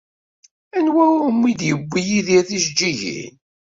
Anwa 0.77 1.03
umi 1.27 1.51
d-yewwi 1.59 1.99
Yidir 2.09 2.43
tijeǧǧigin? 2.49 3.33